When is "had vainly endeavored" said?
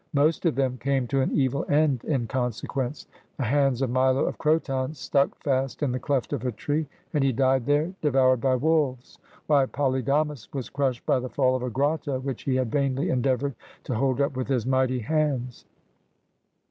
12.55-13.53